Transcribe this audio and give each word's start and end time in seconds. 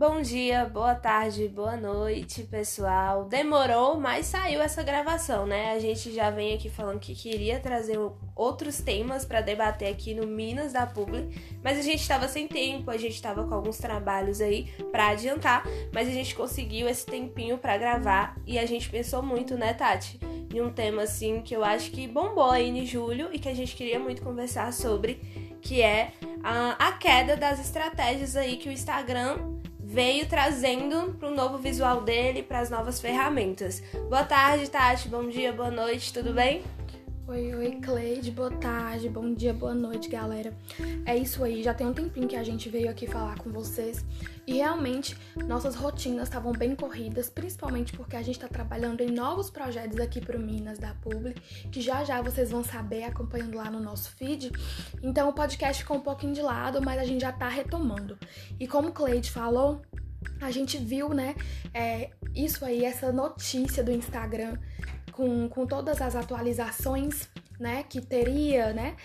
Bom 0.00 0.22
dia, 0.22 0.64
boa 0.64 0.94
tarde, 0.94 1.46
boa 1.46 1.76
noite, 1.76 2.44
pessoal. 2.44 3.26
Demorou, 3.26 4.00
mas 4.00 4.24
saiu 4.24 4.62
essa 4.62 4.82
gravação, 4.82 5.44
né? 5.44 5.72
A 5.72 5.78
gente 5.78 6.10
já 6.10 6.30
vem 6.30 6.54
aqui 6.54 6.70
falando 6.70 6.98
que 6.98 7.14
queria 7.14 7.60
trazer 7.60 7.98
outros 8.34 8.80
temas 8.80 9.26
para 9.26 9.42
debater 9.42 9.92
aqui 9.92 10.14
no 10.14 10.26
Minas 10.26 10.72
da 10.72 10.86
Publi, 10.86 11.28
mas 11.62 11.78
a 11.78 11.82
gente 11.82 12.00
estava 12.00 12.26
sem 12.28 12.48
tempo, 12.48 12.90
a 12.90 12.96
gente 12.96 13.12
estava 13.12 13.46
com 13.46 13.54
alguns 13.54 13.76
trabalhos 13.76 14.40
aí 14.40 14.72
para 14.90 15.08
adiantar, 15.08 15.64
mas 15.92 16.08
a 16.08 16.12
gente 16.12 16.34
conseguiu 16.34 16.88
esse 16.88 17.04
tempinho 17.04 17.58
para 17.58 17.76
gravar 17.76 18.34
e 18.46 18.58
a 18.58 18.64
gente 18.64 18.88
pensou 18.88 19.22
muito, 19.22 19.54
né, 19.54 19.74
Tati? 19.74 20.18
Em 20.50 20.62
um 20.62 20.72
tema 20.72 21.02
assim 21.02 21.42
que 21.42 21.54
eu 21.54 21.62
acho 21.62 21.90
que 21.90 22.08
bombou 22.08 22.50
aí 22.50 22.70
em 22.70 22.86
julho 22.86 23.28
e 23.34 23.38
que 23.38 23.50
a 23.50 23.54
gente 23.54 23.76
queria 23.76 24.00
muito 24.00 24.22
conversar 24.22 24.72
sobre, 24.72 25.20
que 25.60 25.82
é 25.82 26.12
a, 26.42 26.88
a 26.88 26.92
queda 26.92 27.36
das 27.36 27.60
estratégias 27.60 28.34
aí 28.34 28.56
que 28.56 28.66
o 28.66 28.72
Instagram 28.72 29.59
veio 29.90 30.24
trazendo 30.28 31.16
para 31.18 31.28
o 31.28 31.34
novo 31.34 31.58
visual 31.58 32.02
dele, 32.02 32.44
para 32.44 32.60
as 32.60 32.70
novas 32.70 33.00
ferramentas. 33.00 33.82
Boa 34.08 34.22
tarde, 34.22 34.70
Tati. 34.70 35.08
Bom 35.08 35.28
dia, 35.28 35.52
boa 35.52 35.70
noite, 35.70 36.12
tudo 36.12 36.32
bem? 36.32 36.62
Oi, 37.26 37.54
oi, 37.54 37.80
Cleide, 37.80 38.30
boa 38.30 38.50
tarde, 38.50 39.08
bom 39.08 39.32
dia, 39.32 39.52
boa 39.52 39.74
noite, 39.74 40.08
galera. 40.08 40.52
É 41.06 41.16
isso 41.16 41.42
aí, 41.44 41.62
já 41.62 41.72
tem 41.72 41.86
um 41.86 41.92
tempinho 41.92 42.26
que 42.26 42.34
a 42.34 42.42
gente 42.42 42.68
veio 42.68 42.90
aqui 42.90 43.06
falar 43.06 43.38
com 43.38 43.50
vocês 43.50 44.04
e 44.50 44.54
realmente 44.54 45.16
nossas 45.46 45.76
rotinas 45.76 46.24
estavam 46.24 46.50
bem 46.50 46.74
corridas, 46.74 47.30
principalmente 47.30 47.96
porque 47.96 48.16
a 48.16 48.22
gente 48.22 48.34
está 48.34 48.48
trabalhando 48.48 49.00
em 49.00 49.12
novos 49.12 49.48
projetos 49.48 50.00
aqui 50.00 50.20
para 50.20 50.36
o 50.36 50.40
Minas 50.40 50.80
da 50.80 50.92
Publi, 50.94 51.34
que 51.70 51.80
já 51.80 52.02
já 52.02 52.20
vocês 52.20 52.50
vão 52.50 52.64
saber 52.64 53.04
acompanhando 53.04 53.56
lá 53.56 53.70
no 53.70 53.78
nosso 53.78 54.10
feed. 54.10 54.50
Então 55.00 55.28
o 55.28 55.32
podcast 55.32 55.84
ficou 55.84 55.98
um 55.98 56.02
pouquinho 56.02 56.34
de 56.34 56.42
lado, 56.42 56.82
mas 56.82 56.98
a 56.98 57.04
gente 57.04 57.20
já 57.20 57.30
está 57.30 57.48
retomando. 57.48 58.18
E 58.58 58.66
como 58.66 58.90
Cleide 58.90 59.30
falou, 59.30 59.80
a 60.40 60.50
gente 60.50 60.78
viu, 60.78 61.10
né, 61.10 61.34
é, 61.72 62.10
isso 62.34 62.64
aí, 62.64 62.84
essa 62.84 63.12
notícia 63.12 63.82
do 63.82 63.90
Instagram 63.90 64.56
com, 65.12 65.48
com 65.48 65.66
todas 65.66 66.00
as 66.00 66.16
atualizações 66.16 67.28
né, 67.58 67.82
que 67.82 68.00
teria 68.00 68.72
né, 68.72 68.96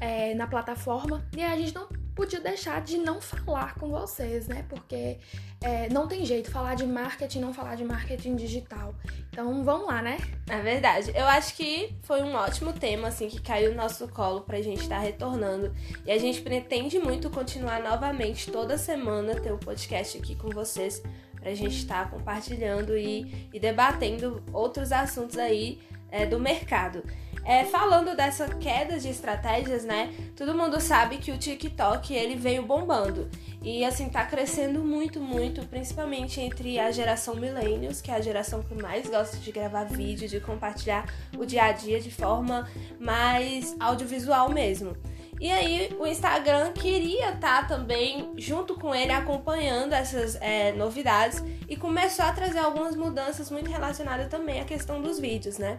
é, 0.00 0.34
na 0.34 0.46
plataforma. 0.46 1.26
E 1.36 1.42
a 1.42 1.56
gente 1.56 1.74
não 1.74 1.88
podia 2.14 2.40
deixar 2.40 2.80
de 2.80 2.98
não 2.98 3.20
falar 3.20 3.74
com 3.74 3.90
vocês, 3.90 4.46
né? 4.46 4.64
Porque 4.68 5.18
é, 5.60 5.88
não 5.88 6.06
tem 6.06 6.24
jeito 6.24 6.50
falar 6.50 6.74
de 6.74 6.86
marketing 6.86 7.40
não 7.40 7.52
falar 7.52 7.74
de 7.74 7.84
marketing 7.84 8.36
digital. 8.36 8.94
Então 9.30 9.64
vamos 9.64 9.86
lá, 9.86 10.00
né? 10.00 10.18
É 10.48 10.60
verdade. 10.60 11.12
Eu 11.14 11.26
acho 11.26 11.56
que 11.56 11.94
foi 12.02 12.22
um 12.22 12.34
ótimo 12.34 12.72
tema, 12.72 13.08
assim, 13.08 13.28
que 13.28 13.40
caiu 13.40 13.70
no 13.70 13.76
nosso 13.76 14.06
colo 14.08 14.42
pra 14.42 14.60
gente 14.60 14.82
estar 14.82 14.96
tá 14.96 15.02
retornando. 15.02 15.74
E 16.06 16.12
a 16.12 16.18
gente 16.18 16.40
pretende 16.40 16.98
muito 16.98 17.30
continuar 17.30 17.82
novamente 17.82 18.50
toda 18.50 18.78
semana 18.78 19.40
ter 19.40 19.52
um 19.52 19.58
podcast 19.58 20.18
aqui 20.18 20.36
com 20.36 20.50
vocês 20.50 21.02
para 21.44 21.50
a 21.50 21.54
gente 21.54 21.76
estar 21.76 22.04
tá 22.04 22.10
compartilhando 22.10 22.96
e, 22.96 23.48
e, 23.52 23.60
debatendo 23.60 24.42
outros 24.50 24.92
assuntos 24.92 25.36
aí 25.36 25.78
é, 26.14 26.24
do 26.24 26.38
mercado. 26.38 27.02
É, 27.44 27.64
falando 27.64 28.16
dessa 28.16 28.48
queda 28.48 28.98
de 28.98 29.08
estratégias, 29.10 29.84
né? 29.84 30.14
Todo 30.34 30.54
mundo 30.54 30.80
sabe 30.80 31.18
que 31.18 31.30
o 31.30 31.36
TikTok 31.36 32.14
ele 32.14 32.36
veio 32.36 32.62
bombando 32.62 33.28
e 33.62 33.84
assim 33.84 34.08
tá 34.08 34.24
crescendo 34.24 34.82
muito, 34.82 35.20
muito, 35.20 35.66
principalmente 35.66 36.40
entre 36.40 36.78
a 36.78 36.90
geração 36.90 37.34
millennials, 37.34 38.00
que 38.00 38.10
é 38.10 38.14
a 38.14 38.20
geração 38.20 38.62
que 38.62 38.74
mais 38.74 39.10
gosta 39.10 39.36
de 39.36 39.52
gravar 39.52 39.84
vídeo, 39.84 40.26
de 40.26 40.40
compartilhar 40.40 41.04
o 41.36 41.44
dia 41.44 41.64
a 41.64 41.72
dia 41.72 42.00
de 42.00 42.10
forma 42.10 42.66
mais 42.98 43.76
audiovisual 43.78 44.48
mesmo. 44.48 44.96
E 45.40 45.50
aí 45.50 45.94
o 45.98 46.06
Instagram 46.06 46.72
queria 46.72 47.30
estar 47.30 47.62
tá 47.62 47.64
também 47.64 48.32
junto 48.36 48.74
com 48.74 48.94
ele 48.94 49.12
acompanhando 49.12 49.92
essas 49.92 50.36
é, 50.40 50.72
novidades 50.72 51.42
e 51.68 51.76
começou 51.76 52.24
a 52.24 52.32
trazer 52.32 52.60
algumas 52.60 52.94
mudanças 52.94 53.50
muito 53.50 53.70
relacionadas 53.70 54.28
também 54.28 54.60
à 54.60 54.64
questão 54.64 55.02
dos 55.02 55.18
vídeos, 55.18 55.58
né? 55.58 55.78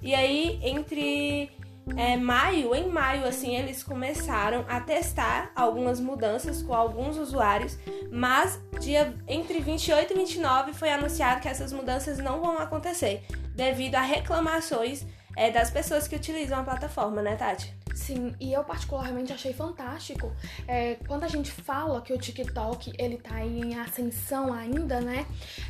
E 0.00 0.14
aí 0.14 0.60
entre 0.62 1.50
é, 1.96 2.16
maio, 2.16 2.74
em 2.74 2.88
maio, 2.88 3.26
assim, 3.26 3.56
eles 3.56 3.82
começaram 3.82 4.64
a 4.68 4.80
testar 4.80 5.50
algumas 5.54 5.98
mudanças 5.98 6.62
com 6.62 6.72
alguns 6.72 7.16
usuários, 7.16 7.76
mas 8.10 8.60
dia 8.80 9.14
entre 9.26 9.60
28 9.60 10.12
e 10.12 10.16
29 10.16 10.72
foi 10.72 10.90
anunciado 10.90 11.40
que 11.40 11.48
essas 11.48 11.72
mudanças 11.72 12.18
não 12.18 12.40
vão 12.40 12.58
acontecer 12.58 13.24
devido 13.54 13.96
a 13.96 14.00
reclamações 14.00 15.04
é, 15.36 15.50
das 15.50 15.70
pessoas 15.70 16.06
que 16.06 16.16
utilizam 16.16 16.60
a 16.60 16.62
plataforma, 16.62 17.20
né, 17.20 17.36
Tati? 17.36 17.81
Sim, 17.94 18.34
e 18.40 18.52
eu 18.52 18.64
particularmente 18.64 19.32
achei 19.32 19.52
fantástico 19.52 20.32
é, 20.66 20.96
quando 21.06 21.24
a 21.24 21.28
gente 21.28 21.50
fala 21.50 22.00
que 22.00 22.12
o 22.12 22.18
TikTok 22.18 22.92
ele 22.98 23.18
tá 23.18 23.44
em 23.44 23.78
ascensão 23.78 24.52
ainda, 24.52 25.00
né? 25.00 25.26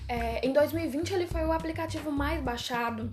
É, 0.08 0.46
em 0.46 0.52
2020 0.52 1.12
ele 1.12 1.26
foi 1.26 1.44
o 1.44 1.52
aplicativo 1.52 2.12
mais 2.12 2.42
baixado 2.42 3.12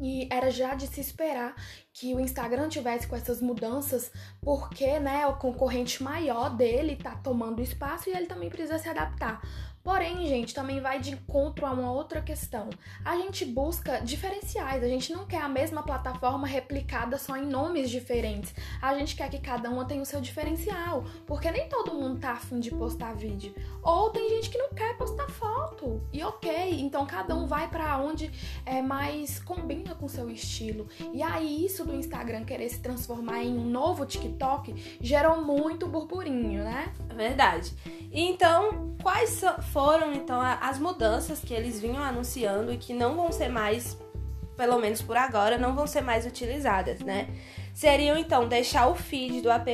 e 0.00 0.28
era 0.30 0.50
já 0.50 0.74
de 0.74 0.86
se 0.86 1.00
esperar 1.00 1.54
que 1.98 2.14
o 2.14 2.20
Instagram 2.20 2.68
tivesse 2.68 3.08
com 3.08 3.16
essas 3.16 3.42
mudanças, 3.42 4.12
porque 4.40 5.00
né, 5.00 5.26
o 5.26 5.34
concorrente 5.34 6.00
maior 6.00 6.48
dele 6.50 6.94
tá 6.94 7.16
tomando 7.16 7.60
espaço 7.60 8.08
e 8.08 8.12
ele 8.12 8.26
também 8.26 8.48
precisa 8.48 8.78
se 8.78 8.88
adaptar. 8.88 9.40
Porém, 9.88 10.26
gente, 10.26 10.54
também 10.54 10.80
vai 10.80 11.00
de 11.00 11.12
encontro 11.12 11.64
a 11.64 11.70
uma 11.70 11.90
outra 11.90 12.20
questão. 12.20 12.68
A 13.02 13.16
gente 13.16 13.46
busca 13.46 14.00
diferenciais, 14.00 14.84
a 14.84 14.86
gente 14.86 15.10
não 15.10 15.24
quer 15.24 15.40
a 15.40 15.48
mesma 15.48 15.82
plataforma 15.82 16.46
replicada 16.46 17.16
só 17.16 17.38
em 17.38 17.46
nomes 17.46 17.88
diferentes. 17.88 18.54
A 18.82 18.94
gente 18.98 19.16
quer 19.16 19.30
que 19.30 19.38
cada 19.38 19.70
uma 19.70 19.86
tenha 19.86 20.02
o 20.02 20.04
seu 20.04 20.20
diferencial, 20.20 21.06
porque 21.26 21.50
nem 21.50 21.70
todo 21.70 21.94
mundo 21.94 22.20
tá 22.20 22.32
afim 22.32 22.60
de 22.60 22.70
postar 22.70 23.14
vídeo. 23.14 23.54
Ou 23.82 24.10
tem 24.10 24.28
gente 24.28 24.50
que 24.50 24.58
não 24.58 24.68
quer 24.74 24.94
postar 24.98 25.30
foto. 25.30 26.02
E 26.12 26.22
ok, 26.22 26.80
então 26.80 27.06
cada 27.06 27.34
um 27.34 27.46
vai 27.46 27.66
para 27.68 27.96
onde 27.96 28.30
é 28.66 28.82
mais 28.82 29.38
combina 29.38 29.94
com 29.94 30.06
seu 30.06 30.28
estilo. 30.28 30.86
E 31.14 31.22
aí 31.22 31.64
isso 31.64 31.86
do 31.88 31.96
Instagram 31.96 32.44
querer 32.44 32.68
se 32.68 32.80
transformar 32.80 33.42
em 33.42 33.58
um 33.58 33.64
novo 33.64 34.06
TikTok 34.06 34.98
gerou 35.00 35.42
muito 35.42 35.86
burburinho, 35.88 36.62
né? 36.62 36.92
Verdade. 37.14 37.72
Então, 38.12 38.96
quais 39.02 39.42
foram 39.72 40.12
então 40.12 40.40
as 40.40 40.78
mudanças 40.78 41.40
que 41.40 41.52
eles 41.52 41.80
vinham 41.80 42.02
anunciando 42.02 42.72
e 42.72 42.78
que 42.78 42.94
não 42.94 43.16
vão 43.16 43.32
ser 43.32 43.48
mais, 43.48 43.98
pelo 44.56 44.78
menos 44.78 45.02
por 45.02 45.16
agora, 45.16 45.58
não 45.58 45.74
vão 45.74 45.86
ser 45.86 46.02
mais 46.02 46.24
utilizadas, 46.24 47.00
né? 47.00 47.28
Seriam 47.78 48.18
então 48.18 48.48
deixar 48.48 48.88
o 48.88 48.94
feed 48.96 49.40
do 49.40 49.50
app 49.50 49.70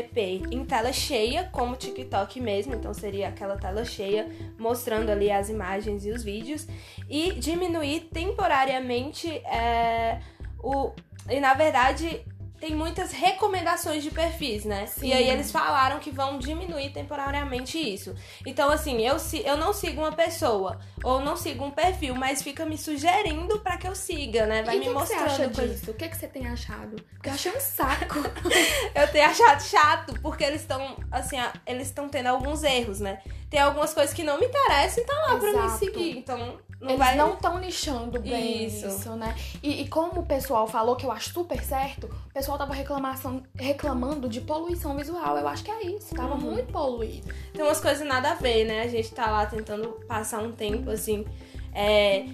em 0.51 0.63
tela 0.65 0.93
cheia, 0.93 1.49
como 1.51 1.73
o 1.73 1.77
TikTok 1.77 2.39
mesmo, 2.39 2.75
então 2.75 2.93
seria 2.93 3.29
aquela 3.29 3.57
tela 3.57 3.83
cheia 3.83 4.29
mostrando 4.59 5.09
ali 5.11 5.31
as 5.31 5.49
imagens 5.49 6.05
e 6.05 6.11
os 6.11 6.23
vídeos, 6.23 6.67
e 7.09 7.33
diminuir 7.33 8.11
temporariamente 8.13 9.29
é, 9.47 10.21
o. 10.63 10.93
E 11.29 11.41
na 11.41 11.55
verdade, 11.55 12.25
tem 12.65 12.75
muitas 12.75 13.13
recomendações 13.13 14.03
de 14.03 14.11
perfis, 14.11 14.65
né? 14.65 14.87
Sim. 14.87 15.09
E 15.09 15.13
aí 15.13 15.29
eles 15.29 15.51
falaram 15.51 15.99
que 15.99 16.11
vão 16.11 16.39
diminuir 16.39 16.91
temporariamente 16.95 17.79
isso. 17.79 18.15
Então, 18.47 18.71
assim, 18.71 19.03
eu, 19.03 19.17
eu 19.45 19.59
não 19.59 19.75
sigo 19.75 20.01
uma 20.01 20.13
pessoa 20.13 20.79
ou 21.03 21.21
não 21.21 21.37
sigo 21.37 21.63
um 21.63 21.71
perfil, 21.71 22.15
mas 22.15 22.43
fica 22.43 22.65
me 22.65 22.79
sugerindo 22.79 23.61
para 23.61 23.77
que 23.77 23.87
eu 23.87 23.95
siga, 23.95 24.47
né? 24.47 24.63
Vai 24.63 24.77
e 24.77 24.79
me 24.79 24.87
que 24.87 24.91
mostrando. 24.93 25.25
Que 25.25 25.31
você 25.31 25.43
acha 25.43 25.49
disso? 25.49 25.91
O 25.91 25.95
que, 25.95 26.09
que 26.09 26.17
você 26.17 26.27
tem 26.27 26.47
achado? 26.47 26.97
Porque 27.13 27.29
eu 27.29 27.35
achei 27.35 27.53
um 27.53 27.61
saco. 27.61 28.21
eu 28.95 29.09
tenho 29.09 29.27
achado 29.27 29.63
chato, 29.63 30.21
porque 30.23 30.43
eles 30.43 30.63
estão, 30.63 30.97
assim, 31.13 31.37
eles 31.67 31.89
estão 31.89 32.09
tendo 32.09 32.29
alguns 32.29 32.63
erros, 32.63 32.99
né? 32.99 33.21
Tem 33.55 33.63
algumas 33.63 33.95
coisas 33.95 34.13
que 34.13 34.25
não 34.25 34.41
me 34.41 34.47
interessam 34.47 35.05
e 35.05 35.07
tá 35.07 35.13
lá 35.13 35.37
Exato. 35.37 35.53
pra 35.53 35.63
me 35.63 35.79
seguir. 35.79 36.19
Então, 36.19 36.59
não 36.81 36.89
Eles 36.89 36.99
vai... 36.99 37.15
não 37.15 37.35
estão 37.35 37.57
nichando 37.61 38.19
bem 38.19 38.67
isso, 38.67 38.89
isso 38.89 39.11
né? 39.11 39.33
E, 39.63 39.83
e, 39.83 39.89
como 39.89 40.23
o 40.23 40.27
pessoal 40.27 40.67
falou, 40.67 40.97
que 40.97 41.07
eu 41.07 41.13
acho 41.13 41.33
super 41.33 41.63
certo, 41.63 42.09
o 42.09 42.35
pessoal 42.35 42.59
tava 42.59 42.75
reclamação, 42.75 43.45
reclamando 43.55 44.29
de 44.29 44.41
poluição 44.41 44.97
visual. 44.97 45.39
Eu 45.39 45.47
acho 45.47 45.63
que 45.63 45.71
é 45.71 45.87
isso, 45.87 46.17
tava 46.17 46.35
uhum. 46.35 46.41
muito 46.41 46.73
poluído. 46.73 47.33
Tem 47.53 47.63
umas 47.63 47.81
coisas 47.81 48.05
nada 48.05 48.33
a 48.33 48.35
ver, 48.35 48.65
né? 48.65 48.83
A 48.83 48.89
gente 48.89 49.15
tá 49.15 49.31
lá 49.31 49.47
tentando 49.47 49.89
passar 50.09 50.43
um 50.43 50.51
tempo, 50.51 50.91
assim... 50.91 51.25
É... 51.73 52.27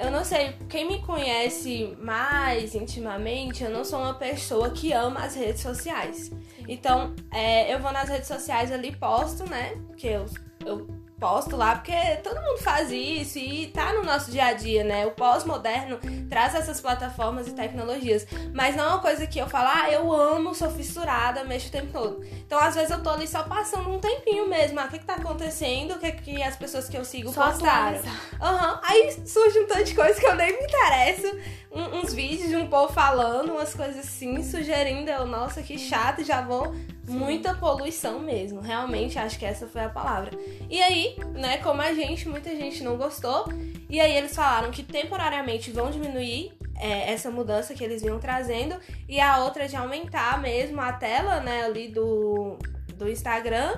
Eu 0.00 0.10
não 0.10 0.24
sei, 0.24 0.54
quem 0.66 0.88
me 0.88 1.02
conhece 1.02 1.94
mais 2.00 2.74
intimamente, 2.74 3.62
eu 3.62 3.70
não 3.70 3.84
sou 3.84 3.98
uma 4.00 4.14
pessoa 4.14 4.70
que 4.70 4.94
ama 4.94 5.20
as 5.20 5.34
redes 5.34 5.60
sociais. 5.60 6.32
Então, 6.66 7.14
é, 7.30 7.72
eu 7.72 7.78
vou 7.80 7.92
nas 7.92 8.08
redes 8.08 8.26
sociais 8.26 8.72
ali, 8.72 8.96
posto, 8.96 9.48
né? 9.48 9.74
Porque 9.86 10.06
eu, 10.06 10.24
eu 10.64 10.86
posto 11.20 11.54
lá, 11.54 11.76
porque 11.76 11.92
todo 12.24 12.40
mundo 12.40 12.58
faz 12.58 12.90
isso 12.90 13.38
e 13.38 13.66
tá 13.68 13.92
no 13.92 14.02
nosso 14.02 14.30
dia 14.30 14.46
a 14.46 14.52
dia, 14.54 14.82
né? 14.82 15.06
O 15.06 15.10
pós-moderno 15.10 15.98
traz 16.30 16.54
essas 16.54 16.80
plataformas 16.80 17.46
e 17.46 17.52
tecnologias, 17.52 18.26
mas 18.54 18.74
não 18.74 18.84
é 18.84 18.88
uma 18.88 18.98
coisa 19.00 19.26
que 19.26 19.38
eu 19.38 19.46
falo, 19.46 19.68
ah, 19.70 19.90
eu 19.90 20.10
amo, 20.10 20.54
sou 20.54 20.70
fissurada, 20.70 21.44
mexo 21.44 21.68
o 21.68 21.72
tempo 21.72 21.92
todo. 21.92 22.24
Então, 22.24 22.58
às 22.58 22.74
vezes, 22.74 22.90
eu 22.90 23.02
tô 23.02 23.10
ali 23.10 23.28
só 23.28 23.42
passando 23.42 23.90
um 23.90 23.98
tempinho 23.98 24.48
mesmo, 24.48 24.80
ah, 24.80 24.86
o 24.86 24.88
que 24.88 24.98
que 24.98 25.04
tá 25.04 25.16
acontecendo, 25.16 25.92
o 25.92 25.98
que 25.98 26.10
que 26.12 26.42
as 26.42 26.56
pessoas 26.56 26.88
que 26.88 26.96
eu 26.96 27.04
sigo 27.04 27.32
só 27.32 27.50
postaram. 27.50 28.00
Aham, 28.40 28.72
uhum. 28.72 28.80
aí 28.82 29.22
surge 29.26 29.58
um 29.58 29.66
tanto 29.66 29.84
de 29.84 29.94
coisa 29.94 30.18
que 30.18 30.26
eu 30.26 30.34
nem 30.34 30.56
me 30.56 30.64
interesso, 30.64 31.38
um, 31.70 32.00
uns 32.00 32.12
vídeos 32.12 32.48
de 32.48 32.56
um 32.56 32.66
povo 32.66 32.92
falando 32.92 33.52
umas 33.52 33.74
coisas 33.74 33.98
assim, 33.98 34.42
sugerindo, 34.42 35.10
eu, 35.10 35.26
nossa, 35.26 35.62
que 35.62 35.78
chato, 35.78 36.24
já 36.24 36.40
vou. 36.40 36.74
Muita 37.06 37.54
poluição 37.54 38.20
mesmo, 38.20 38.60
realmente 38.60 39.18
acho 39.18 39.38
que 39.38 39.44
essa 39.44 39.66
foi 39.66 39.82
a 39.82 39.88
palavra. 39.88 40.30
E 40.68 40.80
aí, 40.80 41.16
né, 41.32 41.58
como 41.58 41.82
a 41.82 41.92
gente, 41.92 42.28
muita 42.28 42.54
gente 42.54 42.84
não 42.84 42.96
gostou, 42.96 43.46
e 43.88 44.00
aí 44.00 44.16
eles 44.16 44.34
falaram 44.34 44.70
que 44.70 44.84
temporariamente 44.84 45.72
vão 45.72 45.90
diminuir 45.90 46.52
é, 46.76 47.12
essa 47.12 47.28
mudança 47.28 47.74
que 47.74 47.82
eles 47.82 48.00
vinham 48.00 48.20
trazendo, 48.20 48.76
e 49.08 49.20
a 49.20 49.42
outra 49.42 49.66
de 49.66 49.74
aumentar 49.74 50.40
mesmo 50.40 50.80
a 50.80 50.92
tela, 50.92 51.40
né, 51.40 51.64
ali 51.64 51.88
do, 51.88 52.56
do 52.94 53.08
Instagram, 53.08 53.76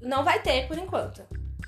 não 0.00 0.24
vai 0.24 0.40
ter 0.40 0.66
por 0.66 0.76
enquanto. 0.76 1.22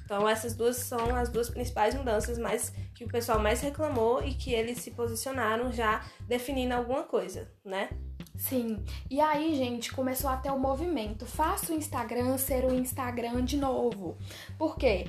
Então 0.08 0.26
essas 0.26 0.55
duas 0.55 0.76
são 0.76 1.14
as 1.14 1.28
duas 1.28 1.50
principais 1.50 1.94
mudanças 1.94 2.38
mais 2.38 2.72
que 2.94 3.05
o 3.05 3.08
pessoal 3.08 3.38
mais 3.38 3.60
reclamou 3.60 4.25
e 4.25 4.32
que 4.32 4.55
eles 4.55 4.78
se 4.78 4.93
posicionaram 4.93 5.70
já 5.70 6.02
definindo 6.26 6.72
alguma 6.72 7.02
coisa, 7.02 7.52
né? 7.62 7.90
Sim. 8.34 8.82
E 9.10 9.20
aí, 9.20 9.55
gente, 9.55 9.93
começou 9.93 10.31
até 10.31 10.50
o 10.50 10.58
movimento. 10.58 11.26
Faça 11.26 11.75
o 11.75 11.76
Instagram 11.76 12.38
ser 12.38 12.64
o 12.64 12.72
Instagram 12.72 13.44
de 13.44 13.58
novo. 13.58 14.16
Por 14.56 14.78
quê? 14.78 15.08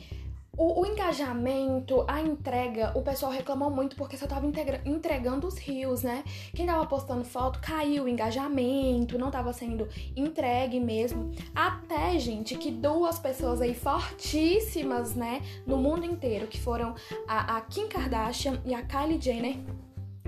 O, 0.59 0.81
o, 0.81 0.85
engajamento, 0.85 2.03
a 2.05 2.19
entrega, 2.19 2.91
o 2.93 3.01
pessoal 3.01 3.31
reclamou 3.31 3.71
muito 3.71 3.95
porque 3.95 4.17
só 4.17 4.27
tava 4.27 4.45
entregando 4.85 5.47
os 5.47 5.57
rios, 5.57 6.03
né? 6.03 6.21
Quem 6.53 6.65
tava 6.65 6.85
postando 6.85 7.23
foto 7.23 7.61
caiu 7.61 8.03
o 8.03 8.09
engajamento, 8.09 9.17
não 9.17 9.31
tava 9.31 9.53
sendo 9.53 9.87
entregue 10.17 10.77
mesmo. 10.77 11.31
Até, 11.55 12.19
gente, 12.19 12.57
que 12.57 12.71
duas 12.71 13.17
pessoas 13.17 13.61
aí 13.61 13.73
fortíssimas, 13.73 15.15
né, 15.15 15.41
no 15.65 15.77
mundo 15.77 16.05
inteiro, 16.05 16.45
que 16.45 16.59
foram 16.59 16.93
a, 17.25 17.55
a 17.55 17.61
Kim 17.61 17.87
Kardashian 17.87 18.61
e 18.65 18.73
a 18.73 18.83
Kylie 18.83 19.21
Jenner, 19.21 19.55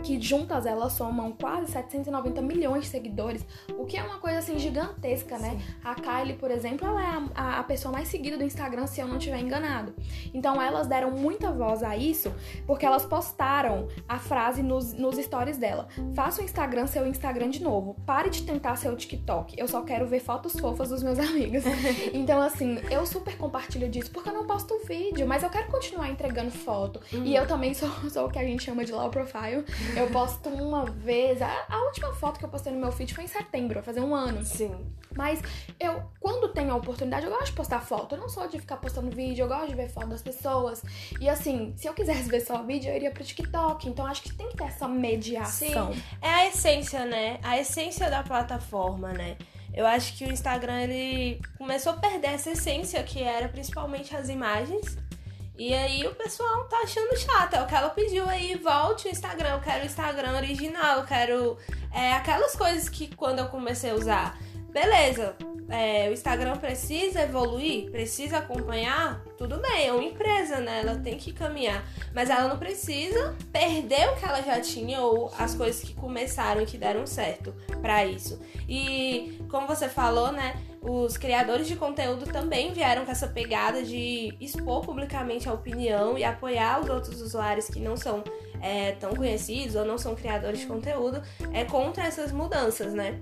que 0.02 0.20
juntas 0.20 0.66
elas 0.66 0.94
somam 0.94 1.32
quase 1.32 1.72
790 1.72 2.42
milhões 2.42 2.84
de 2.84 2.90
seguidores, 2.90 3.46
o 3.78 3.86
que 3.86 3.98
é 3.98 4.04
uma 4.04 4.18
coisa 4.18 4.40
assim 4.40 4.58
gigantesca, 4.58 5.38
né? 5.38 5.52
Sim. 5.52 5.76
A 5.84 5.96
Kylie, 5.96 6.36
por 6.36 6.52
exemplo, 6.52 6.88
ela 6.88 7.02
é 7.02 7.28
a, 7.36 7.60
a, 7.60 7.64
pessoa 7.64 7.92
mais 7.92 8.08
seguida 8.08 8.38
do 8.38 8.44
Instagram, 8.44 8.88
se 8.88 9.00
eu 9.00 9.08
não 9.08 9.18
estiver 9.18 9.40
enganado. 9.40 9.94
Então 10.34 10.62
elas 10.62 10.88
deram 10.88 11.12
muita 11.12 11.52
voz 11.52 11.84
a 11.84 11.96
isso, 11.96 12.34
porque 12.66 12.86
elas 12.86 13.06
postaram 13.06 13.88
a 14.08 14.18
frase 14.20 14.64
nos, 14.64 14.94
nos 14.94 15.18
stories 15.18 15.58
dela: 15.58 15.88
Faça 16.16 16.42
o 16.42 16.46
Instagram 16.46 16.88
ser 16.88 17.02
o 17.02 17.08
Instagram 17.08 17.50
de 17.50 17.62
novo. 17.62 17.96
Pare 18.06 18.30
de 18.30 18.44
tentar 18.44 18.76
ser 18.76 18.90
o 18.90 18.96
TikTok. 18.96 19.56
Eu 19.58 19.68
só 19.68 19.82
quero 19.82 20.08
ver 20.08 20.20
fotos 20.20 20.60
fofas 20.60 20.90
dos 20.90 21.04
meus 21.04 21.20
amigos. 21.20 21.64
então, 22.14 22.42
assim, 22.42 22.80
eu 22.90 23.06
super 23.06 23.38
compartilho 23.38 23.90
disso, 23.90 24.12
porque 24.12 24.30
eu 24.30 24.34
não 24.34 24.46
posto 24.46 24.80
vídeo, 24.86 25.28
mas 25.28 25.44
eu 25.44 25.50
quero 25.50 25.68
continuar 25.70 26.10
entregando 26.10 26.52
foto. 26.52 27.00
Uhum. 27.14 27.24
E 27.24 27.36
eu 27.36 27.48
também 27.48 27.74
sou, 27.74 27.90
sou 28.10 28.26
o 28.26 28.30
que 28.30 28.40
a 28.40 28.44
gente 28.44 28.64
chama 28.64 28.84
de 28.84 28.92
low 28.92 29.10
profile. 29.10 29.64
Eu 29.96 30.10
posto 30.10 30.50
uma 30.50 30.86
vez. 30.86 31.42
A, 31.42 31.66
a, 31.70 31.84
última 31.86 32.14
foto 32.14 32.40
que 32.40 32.46
eu 32.46 32.50
postei 32.50 32.72
no 32.72 32.80
meu 32.80 32.92
feed 32.92 33.14
foi 33.14 33.26
em 33.26 33.28
setembro, 33.28 33.76
vai 33.76 33.84
fazer 33.84 34.02
um 34.02 34.16
ano. 34.16 34.44
Sim. 34.46 34.74
Mas 35.16 35.42
eu, 35.80 36.02
quando 36.20 36.48
tenho 36.50 36.72
a 36.72 36.76
oportunidade, 36.76 37.26
eu 37.26 37.32
gosto 37.32 37.48
de 37.48 37.54
postar 37.54 37.82
foto. 37.82 38.16
Eu 38.16 38.20
não 38.20 38.30
sou 38.30 38.48
de 38.48 38.60
ficar 38.60 38.78
postando 38.78 39.14
vídeo, 39.14 39.44
eu 39.44 39.48
gosto 39.48 39.68
de 39.68 39.76
ver 39.76 39.90
foto 39.90 40.08
das 40.08 40.22
pessoas. 40.22 40.84
E 41.20 41.28
assim, 41.28 41.74
se 41.76 41.88
eu 41.88 41.94
quisesse 41.94 42.30
ver 42.30 42.42
só 42.42 42.64
vídeo, 42.64 42.90
eu 42.90 42.96
iria 42.96 43.12
pro 43.12 43.24
TikTok. 43.24 43.90
Então 43.90 44.06
acho 44.06 44.22
que 44.24 44.34
tem 44.34 44.50
que 44.50 44.58
ter 44.58 44.66
essa 44.66 44.88
mediação. 44.88 45.94
Sim. 45.94 46.04
É 46.22 46.30
a 46.30 46.48
essência, 46.48 47.06
né? 47.06 47.40
A 47.44 47.58
essência 47.60 48.10
da 48.10 48.24
plataforma, 48.24 49.12
né? 49.12 49.38
Eu 49.74 49.86
acho 49.86 50.18
que 50.18 50.26
o 50.26 50.32
Instagram 50.32 50.82
ele 50.82 51.42
começou 51.58 51.94
a 51.94 51.96
perder 51.96 52.32
essa 52.32 52.52
essência 52.52 53.02
que 53.04 53.24
era 53.24 53.48
principalmente 53.48 54.16
as 54.16 54.28
imagens 54.28 54.98
e 55.62 55.76
aí 55.76 56.08
o 56.08 56.16
pessoal 56.16 56.64
tá 56.64 56.78
achando 56.78 57.16
chato. 57.16 57.54
É 57.54 57.62
o 57.62 57.68
que 57.68 57.76
ela 57.76 57.92
pediu 57.92 58.28
aí, 58.28 58.56
volte 58.56 59.08
o 59.08 59.12
Instagram. 59.12 59.50
Eu 59.50 59.60
quero 59.60 59.84
o 59.84 59.86
Instagram 59.86 60.36
original, 60.38 60.98
eu 60.98 61.06
quero 61.06 61.56
é, 61.94 62.14
aquelas 62.14 62.56
coisas 62.56 62.90
que 62.90 63.16
quando 63.16 63.38
eu 63.38 63.46
comecei 63.46 63.92
a 63.92 63.94
usar. 63.94 64.40
Beleza, 64.72 65.36
é, 65.70 66.10
o 66.10 66.14
Instagram 66.14 66.58
precisa 66.58 67.22
evoluir, 67.22 67.92
precisa 67.92 68.40
acompanhar, 68.40 69.24
tudo 69.38 69.60
bem, 69.60 69.90
é 69.90 69.94
uma 69.94 70.04
empresa, 70.04 70.58
né? 70.58 70.82
Ela 70.82 70.96
tem 70.96 71.16
que 71.16 71.32
caminhar. 71.32 71.86
Mas 72.12 72.32
ela 72.32 72.48
não 72.48 72.58
precisa 72.58 73.36
perder 73.54 74.10
o 74.10 74.16
que 74.16 74.26
ela 74.26 74.42
já 74.42 74.60
tinha 74.60 75.00
ou 75.02 75.32
as 75.38 75.54
coisas 75.54 75.84
que 75.84 75.94
começaram 75.94 76.64
e 76.64 76.66
que 76.66 76.78
deram 76.78 77.06
certo 77.06 77.54
para 77.84 78.04
isso. 78.04 78.42
E 78.68 79.40
como 79.48 79.68
você 79.68 79.88
falou, 79.88 80.32
né? 80.32 80.60
Os 80.82 81.16
criadores 81.16 81.68
de 81.68 81.76
conteúdo 81.76 82.26
também 82.26 82.74
vieram 82.74 83.06
com 83.06 83.12
essa 83.12 83.28
pegada 83.28 83.84
de 83.84 84.36
expor 84.42 84.82
publicamente 84.82 85.48
a 85.48 85.54
opinião 85.54 86.18
e 86.18 86.24
apoiar 86.24 86.82
os 86.82 86.90
outros 86.90 87.22
usuários 87.22 87.68
que 87.68 87.80
não 87.80 87.96
são 87.96 88.24
é, 88.60 88.94
tão 88.94 89.16
conhecidos 89.16 89.76
ou 89.76 89.86
não 89.86 89.98
são 89.98 90.16
criadores 90.16 90.62
de 90.62 90.66
conteúdo 90.66 91.22
é, 91.54 91.64
contra 91.66 92.04
essas 92.04 92.32
mudanças, 92.32 92.94
né? 92.94 93.22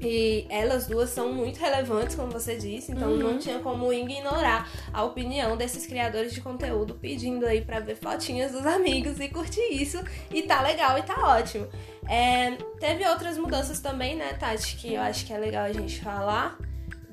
E 0.00 0.46
elas 0.48 0.86
duas 0.86 1.10
são 1.10 1.32
muito 1.32 1.58
relevantes, 1.58 2.14
como 2.14 2.30
você 2.30 2.56
disse, 2.56 2.92
então 2.92 3.10
uhum. 3.10 3.18
não 3.18 3.38
tinha 3.38 3.58
como 3.58 3.92
ignorar 3.92 4.70
a 4.92 5.02
opinião 5.02 5.56
desses 5.56 5.86
criadores 5.86 6.32
de 6.34 6.40
conteúdo 6.40 6.94
pedindo 6.94 7.46
aí 7.46 7.62
para 7.62 7.80
ver 7.80 7.96
fotinhas 7.96 8.52
dos 8.52 8.64
amigos 8.64 9.18
e 9.18 9.28
curtir 9.28 9.72
isso. 9.72 9.98
E 10.30 10.42
tá 10.42 10.60
legal 10.62 10.98
e 10.98 11.02
tá 11.02 11.36
ótimo. 11.36 11.66
É, 12.08 12.52
teve 12.78 13.08
outras 13.08 13.38
mudanças 13.38 13.80
também, 13.80 14.14
né, 14.14 14.34
Tati, 14.34 14.76
que 14.76 14.94
eu 14.94 15.00
acho 15.00 15.26
que 15.26 15.32
é 15.32 15.38
legal 15.38 15.64
a 15.64 15.72
gente 15.72 16.00
falar 16.00 16.56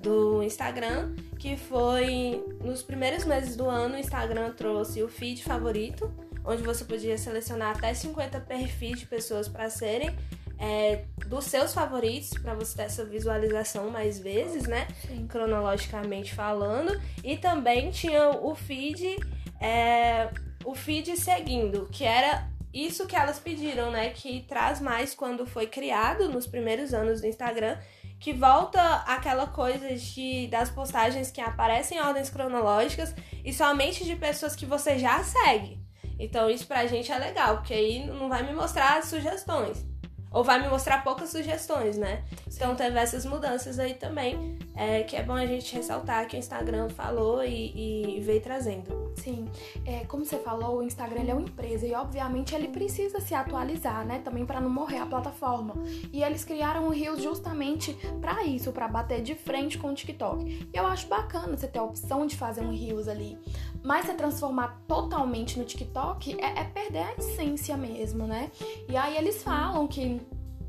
do 0.03 0.43
Instagram, 0.43 1.15
que 1.39 1.55
foi 1.55 2.43
nos 2.61 2.83
primeiros 2.83 3.23
meses 3.25 3.55
do 3.55 3.67
ano, 3.67 3.95
o 3.95 3.97
Instagram 3.97 4.51
trouxe 4.51 5.01
o 5.01 5.07
feed 5.07 5.43
favorito, 5.43 6.13
onde 6.45 6.61
você 6.61 6.83
podia 6.83 7.17
selecionar 7.17 7.77
até 7.77 7.93
50 7.93 8.41
perfis 8.41 8.99
de 8.99 9.05
pessoas 9.05 9.47
para 9.47 9.69
serem 9.69 10.13
é, 10.59 11.05
dos 11.27 11.45
seus 11.45 11.73
favoritos, 11.73 12.31
para 12.37 12.53
você 12.53 12.75
ter 12.77 12.83
essa 12.83 13.05
visualização 13.05 13.89
mais 13.89 14.19
vezes, 14.19 14.67
né? 14.67 14.87
Sim. 15.07 15.25
Cronologicamente 15.27 16.33
falando. 16.33 16.99
E 17.23 17.37
também 17.37 17.89
tinha 17.89 18.29
o 18.29 18.53
feed, 18.53 19.17
é, 19.59 20.29
o 20.65 20.75
feed 20.75 21.17
seguindo, 21.17 21.87
que 21.91 22.03
era 22.03 22.47
isso 22.73 23.07
que 23.07 23.15
elas 23.15 23.39
pediram, 23.39 23.89
né? 23.89 24.09
Que 24.09 24.41
traz 24.41 24.81
mais 24.81 25.15
quando 25.15 25.45
foi 25.45 25.67
criado 25.67 26.27
nos 26.29 26.45
primeiros 26.45 26.93
anos 26.93 27.21
do 27.21 27.27
Instagram 27.27 27.77
que 28.23 28.31
volta 28.31 28.81
aquela 29.05 29.47
coisa 29.47 29.97
de 29.97 30.47
das 30.47 30.69
postagens 30.69 31.29
que 31.29 31.41
aparecem 31.41 31.97
em 31.97 32.01
ordens 32.01 32.29
cronológicas 32.29 33.13
e 33.43 33.51
somente 33.51 34.05
de 34.05 34.15
pessoas 34.15 34.55
que 34.55 34.65
você 34.65 34.97
já 34.97 35.21
segue. 35.21 35.77
Então 36.17 36.49
isso 36.49 36.65
pra 36.65 36.87
gente 36.87 37.11
é 37.11 37.17
legal, 37.17 37.57
porque 37.57 37.73
aí 37.73 38.07
não 38.07 38.29
vai 38.29 38.41
me 38.41 38.53
mostrar 38.53 39.03
sugestões. 39.03 39.85
Ou 40.33 40.43
vai 40.43 40.61
me 40.61 40.67
mostrar 40.67 41.03
poucas 41.03 41.29
sugestões, 41.29 41.97
né? 41.97 42.23
Então 42.47 42.75
teve 42.75 42.97
essas 42.99 43.25
mudanças 43.25 43.77
aí 43.77 43.93
também, 43.93 44.57
é, 44.75 45.03
que 45.03 45.15
é 45.15 45.23
bom 45.23 45.33
a 45.33 45.45
gente 45.45 45.75
ressaltar 45.75 46.27
que 46.27 46.35
o 46.35 46.39
Instagram 46.39 46.89
falou 46.89 47.43
e, 47.43 48.17
e 48.17 48.19
veio 48.19 48.41
trazendo. 48.41 49.13
Sim, 49.15 49.47
é, 49.85 50.05
como 50.05 50.25
você 50.25 50.37
falou, 50.37 50.79
o 50.79 50.83
Instagram 50.83 51.23
é 51.27 51.33
uma 51.33 51.43
empresa 51.43 51.85
e 51.85 51.93
obviamente 51.93 52.55
ele 52.55 52.67
precisa 52.67 53.19
se 53.19 53.35
atualizar, 53.35 54.05
né? 54.05 54.19
Também 54.19 54.45
para 54.45 54.59
não 54.59 54.69
morrer 54.69 54.97
a 54.97 55.05
plataforma. 55.05 55.75
E 56.11 56.23
eles 56.23 56.43
criaram 56.43 56.87
o 56.87 56.89
Reels 56.89 57.21
justamente 57.21 57.93
para 58.19 58.43
isso, 58.43 58.71
para 58.71 58.87
bater 58.87 59.21
de 59.21 59.35
frente 59.35 59.77
com 59.77 59.89
o 59.89 59.93
TikTok. 59.93 60.67
E 60.73 60.77
eu 60.77 60.87
acho 60.87 61.07
bacana 61.07 61.55
você 61.55 61.67
ter 61.67 61.79
a 61.79 61.83
opção 61.83 62.25
de 62.25 62.35
fazer 62.35 62.61
um 62.61 62.71
Reels 62.71 63.07
ali, 63.07 63.37
mas 63.83 64.05
se 64.05 64.13
transformar 64.13 64.81
totalmente 64.87 65.59
no 65.59 65.65
TikTok 65.65 66.37
é, 66.39 66.61
é 66.61 66.63
perder 66.63 67.03
a 67.03 67.13
essência 67.15 67.75
mesmo, 67.75 68.25
né? 68.25 68.49
E 68.87 68.95
aí 68.95 69.17
eles 69.17 69.43
falam 69.43 69.87
que 69.87 70.21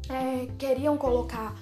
é, 0.08 0.46
queriam 0.58 0.96
colocar 0.96 1.54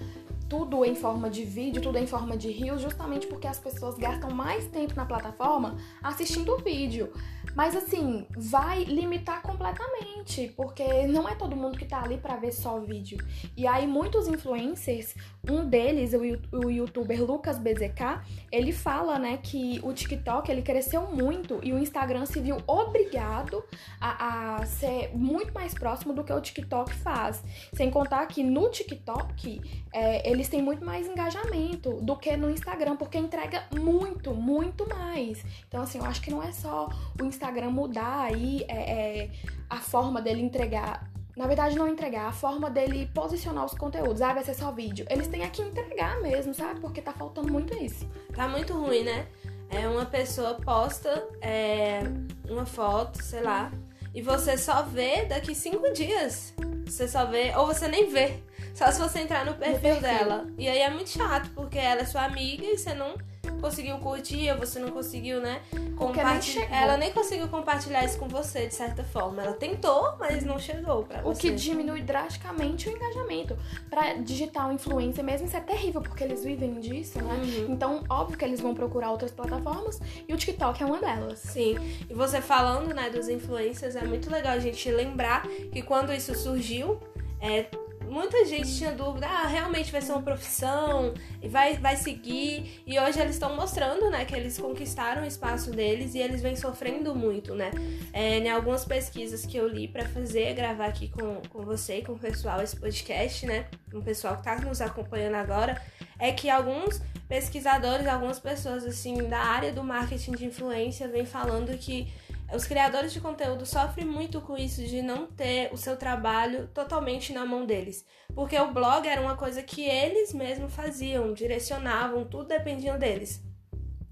tudo 0.52 0.84
em 0.84 0.94
forma 0.94 1.30
de 1.30 1.44
vídeo, 1.44 1.80
tudo 1.80 1.96
em 1.96 2.06
forma 2.06 2.36
de 2.36 2.50
reels, 2.50 2.82
justamente 2.82 3.26
porque 3.26 3.46
as 3.46 3.58
pessoas 3.58 3.96
gastam 3.96 4.30
mais 4.30 4.66
tempo 4.66 4.94
na 4.94 5.06
plataforma 5.06 5.76
assistindo 6.02 6.52
o 6.52 6.58
vídeo. 6.58 7.10
Mas 7.54 7.74
assim, 7.74 8.26
vai 8.36 8.84
limitar 8.84 9.40
completamente, 9.40 10.11
porque 10.56 11.06
não 11.06 11.28
é 11.28 11.34
todo 11.34 11.56
mundo 11.56 11.76
que 11.76 11.84
tá 11.84 12.02
ali 12.02 12.16
para 12.16 12.36
ver 12.36 12.52
só 12.52 12.78
vídeo. 12.78 13.18
E 13.56 13.66
aí 13.66 13.86
muitos 13.86 14.28
influencers, 14.28 15.14
um 15.48 15.68
deles, 15.68 16.12
o, 16.12 16.70
youtuber 16.70 17.22
Lucas 17.24 17.58
BZK, 17.58 18.22
ele 18.50 18.72
fala, 18.72 19.18
né, 19.18 19.38
que 19.42 19.80
o 19.82 19.92
TikTok 19.92 20.50
ele 20.50 20.62
cresceu 20.62 21.02
muito 21.10 21.60
e 21.62 21.72
o 21.72 21.78
Instagram 21.78 22.24
se 22.26 22.40
viu 22.40 22.58
obrigado 22.66 23.62
a, 24.00 24.60
a 24.60 24.66
ser 24.66 25.10
muito 25.14 25.52
mais 25.52 25.74
próximo 25.74 26.12
do 26.12 26.22
que 26.22 26.32
o 26.32 26.40
TikTok 26.40 26.94
faz. 26.94 27.42
Sem 27.72 27.90
contar 27.90 28.26
que 28.26 28.42
no 28.42 28.70
TikTok 28.70 29.60
é, 29.92 30.30
eles 30.30 30.48
têm 30.48 30.62
muito 30.62 30.84
mais 30.84 31.06
engajamento 31.06 32.00
do 32.00 32.16
que 32.16 32.36
no 32.36 32.50
Instagram, 32.50 32.96
porque 32.96 33.18
entrega 33.18 33.64
muito, 33.78 34.34
muito 34.34 34.88
mais. 34.88 35.44
Então 35.68 35.82
assim, 35.82 35.98
eu 35.98 36.04
acho 36.04 36.20
que 36.22 36.30
não 36.30 36.42
é 36.42 36.52
só 36.52 36.88
o 37.20 37.24
Instagram 37.24 37.70
mudar 37.70 38.22
aí 38.22 38.64
é, 38.68 39.22
é, 39.22 39.30
a 39.72 39.76
forma 39.76 40.20
dele 40.20 40.42
entregar. 40.42 41.10
Na 41.34 41.46
verdade, 41.46 41.76
não 41.76 41.88
entregar, 41.88 42.26
a 42.28 42.32
forma 42.32 42.68
dele 42.68 43.10
posicionar 43.14 43.64
os 43.64 43.72
conteúdos. 43.72 44.20
Ah, 44.20 44.34
vai 44.34 44.44
ser 44.44 44.52
só 44.52 44.70
vídeo. 44.70 45.06
Eles 45.08 45.28
têm 45.28 45.44
aqui 45.44 45.62
entregar 45.62 46.20
mesmo, 46.20 46.52
sabe? 46.52 46.78
Porque 46.78 47.00
tá 47.00 47.12
faltando 47.12 47.50
muito 47.50 47.74
isso. 47.82 48.06
Tá 48.34 48.46
muito 48.46 48.74
ruim, 48.74 49.02
né? 49.02 49.26
É 49.70 49.88
uma 49.88 50.04
pessoa 50.04 50.54
posta 50.54 51.26
é, 51.40 52.02
uma 52.46 52.66
foto, 52.66 53.22
sei 53.22 53.40
lá, 53.40 53.72
e 54.14 54.20
você 54.20 54.58
só 54.58 54.82
vê 54.82 55.24
daqui 55.24 55.54
cinco 55.54 55.90
dias. 55.94 56.52
Você 56.84 57.08
só 57.08 57.24
vê, 57.24 57.56
ou 57.56 57.66
você 57.66 57.88
nem 57.88 58.10
vê. 58.10 58.42
Só 58.74 58.90
se 58.90 59.00
você 59.00 59.20
entrar 59.20 59.46
no 59.46 59.54
perfil, 59.54 59.80
perfil. 59.80 60.02
dela. 60.02 60.46
E 60.58 60.68
aí 60.68 60.80
é 60.80 60.90
muito 60.90 61.08
chato, 61.08 61.48
porque 61.54 61.78
ela 61.78 62.02
é 62.02 62.04
sua 62.04 62.24
amiga 62.24 62.66
e 62.66 62.76
você 62.76 62.92
não 62.92 63.14
conseguiu 63.62 63.96
curtir, 63.98 64.52
você 64.58 64.78
não 64.78 64.90
conseguiu, 64.90 65.40
né? 65.40 65.62
Compartilhar. 65.96 66.66
Ela 66.70 66.96
nem 66.96 67.12
conseguiu 67.12 67.48
compartilhar 67.48 68.04
isso 68.04 68.18
com 68.18 68.28
você, 68.28 68.66
de 68.66 68.74
certa 68.74 69.04
forma. 69.04 69.42
Ela 69.42 69.54
tentou, 69.54 70.14
mas 70.18 70.44
não 70.44 70.58
chegou 70.58 71.04
pra 71.04 71.20
O 71.20 71.32
você. 71.32 71.42
que 71.42 71.54
diminui 71.54 72.02
drasticamente 72.02 72.88
o 72.88 72.92
engajamento. 72.92 73.56
Pra 73.88 74.14
digital 74.14 74.72
influencer 74.72 75.24
mesmo, 75.24 75.46
isso 75.46 75.56
é 75.56 75.60
terrível, 75.60 76.02
porque 76.02 76.24
eles 76.24 76.44
vivem 76.44 76.80
disso, 76.80 77.22
né? 77.22 77.34
Uhum. 77.34 77.72
Então, 77.72 78.04
óbvio 78.10 78.36
que 78.36 78.44
eles 78.44 78.60
vão 78.60 78.74
procurar 78.74 79.10
outras 79.12 79.30
plataformas 79.30 80.00
e 80.28 80.34
o 80.34 80.36
TikTok 80.36 80.82
é 80.82 80.86
uma 80.86 80.98
delas. 80.98 81.38
Sim, 81.38 81.76
e 82.10 82.12
você 82.12 82.40
falando, 82.40 82.92
né, 82.92 83.08
dos 83.08 83.28
influencers, 83.28 83.94
é 83.94 84.04
muito 84.04 84.28
legal 84.30 84.52
a 84.54 84.58
gente 84.58 84.90
lembrar 84.90 85.46
que 85.72 85.82
quando 85.82 86.12
isso 86.12 86.34
surgiu, 86.34 86.98
é, 87.40 87.66
muita 88.12 88.44
gente 88.44 88.76
tinha 88.76 88.92
dúvida, 88.92 89.26
ah, 89.26 89.46
realmente 89.46 89.90
vai 89.90 90.02
ser 90.02 90.12
uma 90.12 90.20
profissão, 90.20 91.14
vai, 91.48 91.78
vai 91.78 91.96
seguir, 91.96 92.82
e 92.86 93.00
hoje 93.00 93.18
eles 93.18 93.36
estão 93.36 93.56
mostrando, 93.56 94.10
né, 94.10 94.26
que 94.26 94.34
eles 94.34 94.58
conquistaram 94.58 95.22
o 95.22 95.26
espaço 95.26 95.70
deles 95.70 96.14
e 96.14 96.18
eles 96.18 96.42
vêm 96.42 96.54
sofrendo 96.54 97.14
muito, 97.14 97.54
né, 97.54 97.70
é, 98.12 98.38
em 98.38 98.50
algumas 98.50 98.84
pesquisas 98.84 99.46
que 99.46 99.56
eu 99.56 99.66
li 99.66 99.88
para 99.88 100.06
fazer, 100.06 100.52
gravar 100.52 100.86
aqui 100.86 101.08
com, 101.08 101.40
com 101.48 101.64
você 101.64 101.98
e 101.98 102.02
com 102.02 102.12
o 102.12 102.18
pessoal 102.18 102.60
esse 102.60 102.76
podcast, 102.76 103.46
né, 103.46 103.66
com 103.90 103.98
o 103.98 104.02
pessoal 104.02 104.36
que 104.36 104.44
tá 104.44 104.56
nos 104.56 104.82
acompanhando 104.82 105.36
agora, 105.36 105.80
é 106.18 106.30
que 106.32 106.50
alguns 106.50 107.00
pesquisadores, 107.26 108.06
algumas 108.06 108.38
pessoas, 108.38 108.84
assim, 108.84 109.26
da 109.26 109.38
área 109.38 109.72
do 109.72 109.82
marketing 109.82 110.32
de 110.32 110.44
influência 110.44 111.08
vêm 111.08 111.24
falando 111.24 111.76
que 111.78 112.12
os 112.54 112.64
criadores 112.64 113.12
de 113.12 113.20
conteúdo 113.20 113.64
sofrem 113.64 114.06
muito 114.06 114.40
com 114.40 114.56
isso 114.56 114.82
de 114.82 115.00
não 115.02 115.26
ter 115.26 115.72
o 115.72 115.76
seu 115.76 115.96
trabalho 115.96 116.68
totalmente 116.68 117.32
na 117.32 117.46
mão 117.46 117.64
deles. 117.64 118.04
Porque 118.34 118.58
o 118.58 118.72
blog 118.72 119.06
era 119.06 119.20
uma 119.20 119.36
coisa 119.36 119.62
que 119.62 119.82
eles 119.82 120.32
mesmos 120.32 120.74
faziam, 120.74 121.32
direcionavam, 121.32 122.24
tudo 122.24 122.48
dependia 122.48 122.98
deles. 122.98 123.42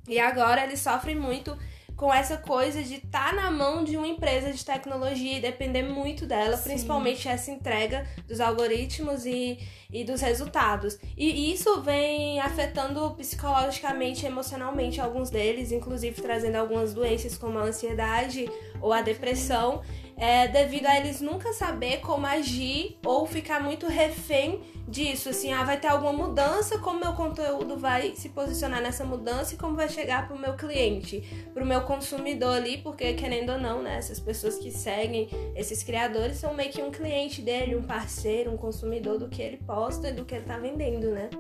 E 0.09 0.19
agora 0.19 0.65
eles 0.65 0.81
sofrem 0.81 1.15
muito 1.15 1.57
com 2.01 2.11
essa 2.11 2.39
coisa 2.39 2.83
de 2.83 2.95
estar 2.95 3.29
tá 3.29 3.33
na 3.35 3.51
mão 3.51 3.85
de 3.85 3.95
uma 3.95 4.07
empresa 4.07 4.51
de 4.51 4.65
tecnologia 4.65 5.37
e 5.37 5.41
depender 5.43 5.83
muito 5.83 6.25
dela, 6.25 6.57
Sim. 6.57 6.71
principalmente 6.71 7.29
essa 7.29 7.51
entrega 7.51 8.07
dos 8.27 8.41
algoritmos 8.41 9.27
e, 9.27 9.59
e 9.93 10.03
dos 10.03 10.23
resultados. 10.23 10.99
E 11.15 11.53
isso 11.53 11.83
vem 11.83 12.41
afetando 12.41 13.11
psicologicamente 13.19 14.25
e 14.25 14.29
emocionalmente 14.29 14.99
alguns 14.99 15.29
deles, 15.29 15.73
inclusive 15.73 16.23
trazendo 16.23 16.57
algumas 16.57 16.95
doenças 16.95 17.37
como 17.37 17.59
a 17.59 17.65
ansiedade 17.65 18.51
ou 18.81 18.95
a 18.95 19.03
depressão, 19.03 19.83
é, 20.17 20.49
devido 20.49 20.87
a 20.87 20.97
eles 20.97 21.21
nunca 21.21 21.53
saber 21.53 21.99
como 21.99 22.27
agir 22.27 22.97
ou 23.05 23.27
ficar 23.27 23.63
muito 23.63 23.87
refém 23.87 24.63
disso, 24.91 25.29
assim, 25.29 25.53
ah, 25.53 25.63
vai 25.63 25.79
ter 25.79 25.87
alguma 25.87 26.13
mudança, 26.13 26.79
como 26.79 26.99
meu 26.99 27.13
conteúdo 27.13 27.77
vai 27.77 28.13
se 28.17 28.29
posicionar 28.29 28.83
nessa 28.83 29.05
mudança 29.05 29.55
e 29.55 29.57
como 29.57 29.77
vai 29.77 29.89
chegar 29.89 30.27
pro 30.27 30.37
meu 30.37 30.55
cliente, 30.55 31.23
pro 31.55 31.65
meu 31.65 31.83
consumidor 31.83 32.57
ali, 32.57 32.79
porque 32.79 33.15
querendo 33.15 33.53
ou 33.53 33.59
não, 33.59 33.81
né, 33.83 33.97
essas 33.97 34.19
pessoas 34.19 34.59
que 34.59 34.71
seguem 34.71 35.29
esses 35.55 35.85
criadores 35.85 36.39
são 36.39 36.53
meio 36.53 36.71
que 36.71 36.83
um 36.83 36.91
cliente 36.91 37.41
dele, 37.41 37.77
um 37.77 37.83
parceiro, 37.83 38.53
um 38.53 38.57
consumidor 38.57 39.19
do 39.19 39.29
que 39.29 39.41
ele 39.41 39.59
posta 39.59 40.09
e 40.09 40.13
do 40.13 40.25
que 40.25 40.35
ele 40.35 40.45
tá 40.45 40.59
vendendo, 40.59 41.13
né? 41.13 41.31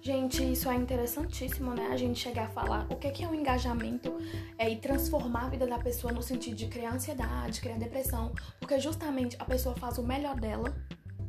Gente, 0.00 0.52
isso 0.52 0.68
é 0.68 0.74
interessantíssimo, 0.74 1.74
né? 1.74 1.88
A 1.90 1.96
gente 1.96 2.18
chegar 2.18 2.44
a 2.44 2.48
falar 2.48 2.86
o 2.90 2.96
que 2.96 3.24
é 3.24 3.28
o 3.28 3.34
engajamento 3.34 4.16
é, 4.58 4.68
e 4.68 4.76
transformar 4.76 5.46
a 5.46 5.48
vida 5.48 5.66
da 5.66 5.78
pessoa 5.78 6.12
no 6.12 6.22
sentido 6.22 6.54
de 6.54 6.66
criar 6.68 6.92
ansiedade, 6.92 7.60
criar 7.60 7.76
depressão, 7.76 8.32
porque 8.60 8.78
justamente 8.78 9.36
a 9.38 9.44
pessoa 9.44 9.74
faz 9.76 9.98
o 9.98 10.02
melhor 10.02 10.38
dela 10.38 10.74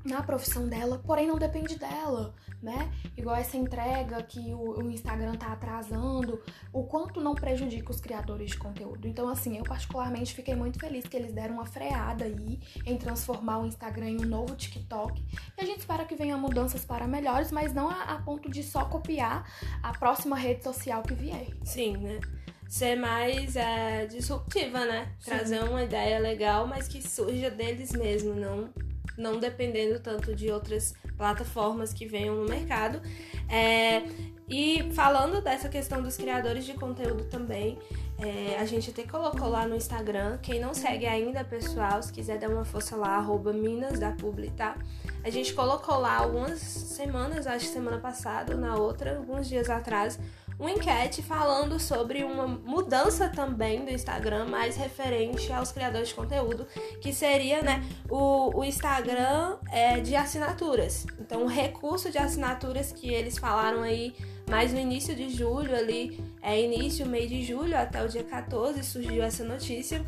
na 0.07 0.23
profissão 0.23 0.67
dela, 0.67 1.01
porém 1.05 1.27
não 1.27 1.37
depende 1.37 1.77
dela, 1.77 2.33
né? 2.61 2.91
Igual 3.15 3.35
essa 3.35 3.57
entrega 3.57 4.21
que 4.23 4.53
o, 4.53 4.79
o 4.79 4.91
Instagram 4.91 5.35
tá 5.35 5.51
atrasando, 5.51 6.41
o 6.71 6.83
quanto 6.83 7.21
não 7.21 7.35
prejudica 7.35 7.91
os 7.91 7.99
criadores 7.99 8.51
de 8.51 8.57
conteúdo. 8.57 9.07
Então, 9.07 9.27
assim, 9.27 9.57
eu 9.57 9.63
particularmente 9.63 10.33
fiquei 10.33 10.55
muito 10.55 10.79
feliz 10.79 11.05
que 11.05 11.17
eles 11.17 11.33
deram 11.33 11.55
uma 11.55 11.65
freada 11.65 12.25
aí 12.25 12.59
em 12.85 12.97
transformar 12.97 13.59
o 13.59 13.67
Instagram 13.67 14.09
em 14.09 14.21
um 14.21 14.27
novo 14.27 14.55
TikTok. 14.55 15.23
E 15.57 15.61
a 15.61 15.65
gente 15.65 15.79
espera 15.79 16.05
que 16.05 16.15
venha 16.15 16.37
mudanças 16.37 16.85
para 16.85 17.07
melhores, 17.07 17.51
mas 17.51 17.73
não 17.73 17.89
a, 17.89 18.03
a 18.03 18.21
ponto 18.21 18.49
de 18.49 18.63
só 18.63 18.85
copiar 18.85 19.49
a 19.83 19.91
próxima 19.93 20.35
rede 20.35 20.63
social 20.63 21.03
que 21.03 21.13
vier. 21.13 21.47
Sim, 21.63 21.97
né? 21.97 22.19
Ser 22.67 22.97
mais 22.97 23.55
é, 23.55 24.05
disruptiva, 24.07 24.83
né? 24.85 25.13
Trazer 25.23 25.63
uma 25.63 25.83
ideia 25.83 26.19
legal, 26.19 26.67
mas 26.67 26.87
que 26.87 27.01
surja 27.01 27.49
deles 27.49 27.93
mesmo, 27.93 28.33
não 28.33 28.69
não 29.17 29.39
dependendo 29.39 29.99
tanto 29.99 30.35
de 30.35 30.51
outras 30.51 30.93
plataformas 31.17 31.93
que 31.93 32.05
venham 32.05 32.35
no 32.35 32.47
mercado. 32.47 33.01
É, 33.49 34.03
e 34.49 34.91
falando 34.93 35.41
dessa 35.41 35.67
questão 35.67 36.01
dos 36.01 36.15
criadores 36.15 36.65
de 36.65 36.73
conteúdo 36.73 37.25
também, 37.25 37.77
é, 38.17 38.57
a 38.57 38.65
gente 38.65 38.89
até 38.89 39.03
colocou 39.03 39.49
lá 39.49 39.67
no 39.67 39.75
Instagram. 39.75 40.37
Quem 40.41 40.59
não 40.59 40.73
segue 40.73 41.05
ainda, 41.05 41.43
pessoal, 41.43 42.01
se 42.01 42.11
quiser 42.13 42.39
dar 42.39 42.49
uma 42.49 42.63
força 42.63 42.95
lá, 42.95 43.17
arroba 43.17 43.51
Minas 43.51 43.99
da 43.99 44.11
Publi, 44.11 44.49
tá? 44.51 44.77
A 45.23 45.29
gente 45.29 45.53
colocou 45.53 45.99
lá 45.99 46.17
algumas 46.17 46.59
semanas, 46.59 47.45
acho 47.45 47.65
que 47.65 47.73
semana 47.73 47.97
passada 47.97 48.55
ou 48.55 48.59
na 48.59 48.75
outra, 48.75 49.17
alguns 49.17 49.47
dias 49.47 49.69
atrás, 49.69 50.17
uma 50.59 50.71
enquete 50.71 51.21
falando 51.21 51.79
sobre 51.79 52.23
uma 52.23 52.47
mudança 52.47 53.29
também 53.29 53.85
do 53.85 53.91
Instagram, 53.91 54.45
mais 54.45 54.75
referente 54.75 55.51
aos 55.53 55.71
criadores 55.71 56.09
de 56.09 56.15
conteúdo, 56.15 56.65
que 56.99 57.13
seria 57.13 57.61
né, 57.61 57.83
o, 58.09 58.59
o 58.59 58.63
Instagram 58.63 59.57
é, 59.71 59.99
de 59.99 60.15
assinaturas. 60.15 61.05
Então, 61.19 61.43
o 61.43 61.47
recurso 61.47 62.09
de 62.09 62.17
assinaturas 62.17 62.91
que 62.91 63.09
eles 63.09 63.37
falaram 63.37 63.83
aí 63.83 64.15
mais 64.49 64.73
no 64.73 64.79
início 64.79 65.13
de 65.13 65.29
julho, 65.29 65.75
ali, 65.75 66.19
é 66.41 66.59
início, 66.59 67.05
meio 67.05 67.27
de 67.27 67.43
julho, 67.43 67.77
até 67.77 68.03
o 68.03 68.07
dia 68.07 68.23
14, 68.23 68.81
surgiu 68.83 69.21
essa 69.21 69.43
notícia 69.43 70.03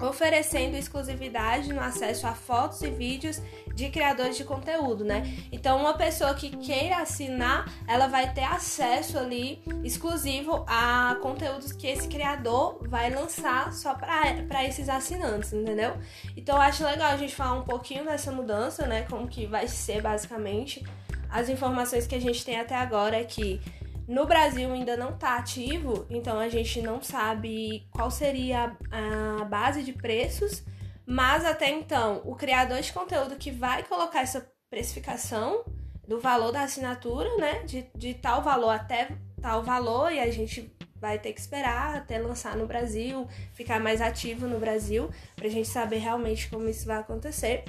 oferecendo 0.00 0.76
exclusividade 0.76 1.72
no 1.72 1.80
acesso 1.80 2.26
a 2.26 2.34
fotos 2.34 2.82
e 2.82 2.90
vídeos 2.90 3.40
de 3.74 3.88
criadores 3.88 4.36
de 4.36 4.44
conteúdo, 4.44 5.04
né? 5.04 5.22
Então, 5.50 5.78
uma 5.78 5.94
pessoa 5.94 6.34
que 6.34 6.50
queira 6.56 6.98
assinar, 6.98 7.70
ela 7.86 8.06
vai 8.06 8.32
ter 8.32 8.44
acesso 8.44 9.18
ali 9.18 9.62
exclusivo 9.84 10.64
a 10.66 11.16
conteúdos 11.22 11.72
que 11.72 11.86
esse 11.86 12.08
criador 12.08 12.78
vai 12.88 13.10
lançar 13.10 13.72
só 13.72 13.94
para 13.94 14.64
esses 14.64 14.88
assinantes, 14.88 15.52
entendeu? 15.52 15.96
Então, 16.36 16.60
acho 16.60 16.84
legal 16.84 17.12
a 17.12 17.16
gente 17.16 17.34
falar 17.34 17.54
um 17.54 17.64
pouquinho 17.64 18.04
dessa 18.04 18.30
mudança, 18.32 18.86
né? 18.86 19.06
Como 19.10 19.26
que 19.28 19.46
vai 19.46 19.66
ser 19.68 20.02
basicamente. 20.02 20.84
As 21.28 21.48
informações 21.48 22.06
que 22.06 22.14
a 22.14 22.20
gente 22.20 22.44
tem 22.44 22.58
até 22.58 22.76
agora 22.76 23.16
é 23.18 23.24
que 23.24 23.60
no 24.06 24.24
Brasil 24.26 24.72
ainda 24.72 24.96
não 24.96 25.10
está 25.10 25.36
ativo, 25.36 26.06
então 26.08 26.38
a 26.38 26.48
gente 26.48 26.80
não 26.80 27.02
sabe 27.02 27.88
qual 27.90 28.10
seria 28.10 28.76
a 28.90 29.44
base 29.44 29.82
de 29.82 29.92
preços, 29.92 30.64
mas 31.04 31.44
até 31.44 31.70
então 31.70 32.22
o 32.24 32.34
criador 32.34 32.80
de 32.80 32.92
conteúdo 32.92 33.36
que 33.36 33.50
vai 33.50 33.82
colocar 33.82 34.20
essa 34.20 34.48
precificação 34.70 35.64
do 36.06 36.20
valor 36.20 36.52
da 36.52 36.62
assinatura, 36.62 37.36
né, 37.36 37.64
de, 37.64 37.86
de 37.94 38.14
tal 38.14 38.42
valor 38.42 38.70
até 38.70 39.08
tal 39.42 39.62
valor, 39.62 40.12
e 40.12 40.20
a 40.20 40.30
gente 40.30 40.72
vai 40.94 41.18
ter 41.18 41.32
que 41.32 41.40
esperar 41.40 41.96
até 41.96 42.18
lançar 42.18 42.56
no 42.56 42.66
Brasil, 42.66 43.28
ficar 43.52 43.80
mais 43.80 44.00
ativo 44.00 44.46
no 44.46 44.58
Brasil, 44.58 45.10
pra 45.34 45.48
gente 45.48 45.68
saber 45.68 45.98
realmente 45.98 46.48
como 46.48 46.68
isso 46.68 46.86
vai 46.86 46.98
acontecer. 46.98 47.64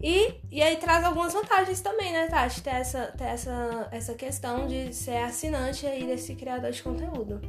E, 0.00 0.34
e 0.50 0.62
aí 0.62 0.76
traz 0.76 1.04
algumas 1.04 1.32
vantagens 1.32 1.80
também, 1.80 2.12
né, 2.12 2.26
Tati? 2.26 2.62
Ter 2.62 2.70
essa, 2.70 3.06
ter 3.16 3.24
essa, 3.24 3.88
essa 3.90 4.14
questão 4.14 4.66
de 4.66 4.92
ser 4.92 5.16
assinante 5.18 5.86
aí 5.86 6.04
desse 6.04 6.34
criador 6.34 6.70
de 6.70 6.82
conteúdo. 6.82 7.40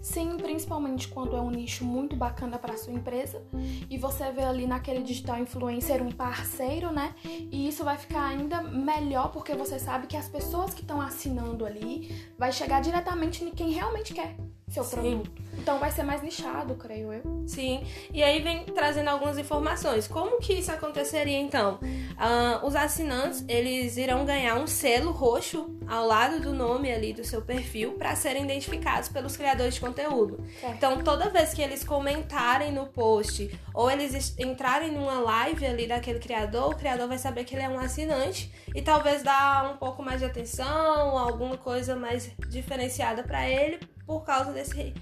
Sim, 0.00 0.36
principalmente 0.36 1.08
quando 1.08 1.34
é 1.34 1.40
um 1.40 1.50
nicho 1.50 1.84
muito 1.84 2.14
bacana 2.14 2.58
para 2.58 2.76
sua 2.76 2.92
empresa 2.92 3.42
e 3.88 3.96
você 3.96 4.30
vê 4.30 4.42
ali 4.42 4.66
naquele 4.66 5.02
digital 5.02 5.38
influencer 5.38 6.02
um 6.02 6.12
parceiro, 6.12 6.92
né? 6.92 7.14
E 7.24 7.66
isso 7.66 7.82
vai 7.82 7.96
ficar 7.96 8.26
ainda 8.26 8.62
melhor 8.62 9.32
porque 9.32 9.54
você 9.54 9.78
sabe 9.78 10.06
que 10.06 10.16
as 10.16 10.28
pessoas 10.28 10.74
que 10.74 10.82
estão 10.82 11.00
assinando 11.00 11.64
ali 11.64 12.32
vai 12.38 12.52
chegar 12.52 12.80
diretamente 12.82 13.42
em 13.42 13.50
quem 13.50 13.70
realmente 13.70 14.12
quer 14.12 14.36
seu 14.74 14.84
Sim. 14.84 14.96
produto. 14.96 15.30
Então 15.56 15.78
vai 15.78 15.90
ser 15.90 16.02
mais 16.02 16.22
nichado, 16.22 16.74
creio 16.74 17.12
eu. 17.12 17.44
Sim, 17.46 17.84
e 18.12 18.22
aí 18.22 18.42
vem 18.42 18.64
trazendo 18.64 19.08
algumas 19.08 19.38
informações. 19.38 20.08
Como 20.08 20.38
que 20.38 20.54
isso 20.54 20.70
aconteceria 20.70 21.38
então? 21.38 21.78
Ah, 22.18 22.60
os 22.62 22.74
assinantes 22.74 23.44
eles 23.48 23.96
irão 23.96 24.24
ganhar 24.24 24.56
um 24.56 24.66
selo 24.66 25.12
roxo 25.12 25.74
ao 25.86 26.06
lado 26.06 26.40
do 26.40 26.52
nome 26.52 26.92
ali 26.92 27.12
do 27.12 27.24
seu 27.24 27.42
perfil 27.42 27.92
para 27.92 28.16
serem 28.16 28.44
identificados 28.44 29.08
pelos 29.08 29.36
criadores 29.36 29.74
de 29.74 29.80
conteúdo. 29.80 30.44
Certo. 30.60 30.74
Então 30.76 31.02
toda 31.02 31.30
vez 31.30 31.54
que 31.54 31.62
eles 31.62 31.84
comentarem 31.84 32.72
no 32.72 32.86
post 32.86 33.48
ou 33.74 33.90
eles 33.90 34.14
es- 34.14 34.38
entrarem 34.38 34.92
numa 34.92 35.18
live 35.20 35.66
ali 35.66 35.86
daquele 35.86 36.20
criador, 36.20 36.72
o 36.72 36.76
criador 36.76 37.08
vai 37.08 37.18
saber 37.18 37.44
que 37.44 37.54
ele 37.54 37.62
é 37.64 37.68
um 37.68 37.78
assinante 37.78 38.50
e 38.74 38.80
talvez 38.80 39.22
dar 39.22 39.72
um 39.74 39.76
pouco 39.76 40.02
mais 40.02 40.20
de 40.20 40.26
atenção, 40.26 41.18
alguma 41.18 41.58
coisa 41.58 41.96
mais 41.96 42.30
diferenciada 42.48 43.22
para 43.24 43.48
ele 43.50 43.80
por 44.06 44.24
causa 44.24 44.52
desse 44.52 44.94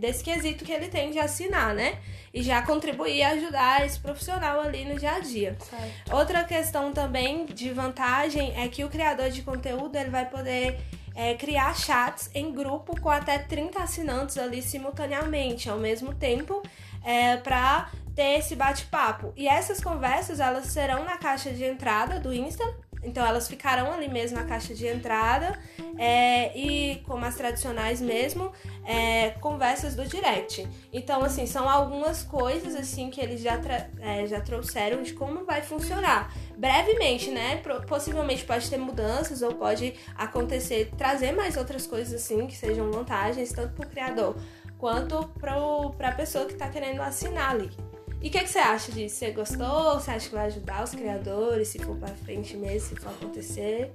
desse 0.00 0.24
quesito 0.24 0.64
que 0.64 0.72
ele 0.72 0.88
tem 0.88 1.10
de 1.12 1.18
assinar, 1.20 1.72
né? 1.72 1.98
E 2.34 2.42
já 2.42 2.60
contribuir 2.62 3.14
e 3.16 3.22
ajudar 3.22 3.86
esse 3.86 3.98
profissional 3.98 4.60
ali 4.60 4.84
no 4.84 4.98
dia 4.98 5.12
a 5.12 5.20
dia. 5.20 5.56
Certo. 5.60 6.14
Outra 6.14 6.42
questão 6.44 6.92
também 6.92 7.46
de 7.46 7.70
vantagem 7.70 8.52
é 8.60 8.66
que 8.68 8.82
o 8.84 8.88
criador 8.88 9.30
de 9.30 9.40
conteúdo 9.42 9.94
ele 9.96 10.10
vai 10.10 10.28
poder 10.28 10.78
é, 11.14 11.34
criar 11.34 11.74
chats 11.76 12.28
em 12.34 12.52
grupo 12.52 13.00
com 13.00 13.08
até 13.08 13.38
30 13.38 13.80
assinantes 13.80 14.36
ali 14.36 14.60
simultaneamente, 14.62 15.70
ao 15.70 15.78
mesmo 15.78 16.12
tempo, 16.12 16.60
é, 17.04 17.36
para 17.36 17.88
ter 18.18 18.38
esse 18.40 18.56
bate-papo. 18.56 19.32
E 19.36 19.46
essas 19.46 19.80
conversas 19.80 20.40
elas 20.40 20.66
serão 20.66 21.04
na 21.04 21.16
caixa 21.18 21.52
de 21.52 21.64
entrada 21.64 22.18
do 22.18 22.34
Insta 22.34 22.64
então 23.02 23.24
elas 23.24 23.48
ficarão 23.48 23.92
ali 23.92 24.08
mesmo 24.08 24.36
na 24.36 24.44
caixa 24.44 24.74
de 24.74 24.86
entrada 24.86 25.58
é, 25.96 26.56
e, 26.56 26.96
como 27.06 27.24
as 27.24 27.36
tradicionais 27.36 28.00
mesmo, 28.00 28.52
é, 28.84 29.30
conversas 29.40 29.94
do 29.94 30.04
direct. 30.04 30.68
Então, 30.92 31.22
assim, 31.22 31.46
são 31.46 31.68
algumas 31.68 32.22
coisas 32.22 32.74
assim 32.74 33.10
que 33.10 33.20
eles 33.20 33.40
já, 33.40 33.58
é, 34.00 34.26
já 34.26 34.40
trouxeram 34.40 35.02
de 35.02 35.12
como 35.12 35.44
vai 35.44 35.62
funcionar. 35.62 36.32
Brevemente, 36.56 37.30
né? 37.30 37.62
Possivelmente 37.86 38.44
pode 38.44 38.68
ter 38.68 38.78
mudanças 38.78 39.42
ou 39.42 39.54
pode 39.54 39.94
acontecer, 40.16 40.90
trazer 40.96 41.32
mais 41.32 41.56
outras 41.56 41.86
coisas 41.86 42.12
assim 42.14 42.46
que 42.46 42.56
sejam 42.56 42.90
vantagens, 42.90 43.52
tanto 43.52 43.74
para 43.74 43.86
o 43.86 43.90
criador 43.90 44.36
quanto 44.76 45.28
para 45.40 46.08
a 46.08 46.12
pessoa 46.12 46.46
que 46.46 46.52
está 46.52 46.68
querendo 46.68 47.00
assinar 47.00 47.50
ali. 47.50 47.87
E 48.20 48.28
o 48.28 48.30
que, 48.30 48.40
que, 48.40 48.48
você 48.48 48.58
acha 48.58 48.90
disso? 48.90 49.16
Você 49.16 49.30
gostou? 49.30 49.94
Você 49.94 50.10
acha 50.10 50.28
que 50.28 50.34
vai 50.34 50.46
ajudar 50.46 50.82
os 50.82 50.90
criadores, 50.90 51.68
se 51.68 51.78
for 51.78 51.96
pra 51.96 52.08
frente 52.08 52.56
mesmo, 52.56 52.88
se 52.88 52.96
for 52.96 53.10
acontecer? 53.10 53.92